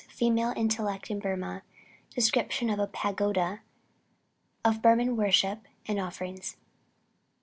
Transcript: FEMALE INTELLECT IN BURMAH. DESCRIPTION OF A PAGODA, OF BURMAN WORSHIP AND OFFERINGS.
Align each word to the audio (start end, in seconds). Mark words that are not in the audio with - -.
FEMALE 0.09 0.53
INTELLECT 0.57 1.11
IN 1.11 1.19
BURMAH. 1.19 1.61
DESCRIPTION 2.15 2.71
OF 2.71 2.79
A 2.79 2.87
PAGODA, 2.87 3.59
OF 4.65 4.81
BURMAN 4.81 5.15
WORSHIP 5.15 5.59
AND 5.87 5.99
OFFERINGS. 5.99 6.57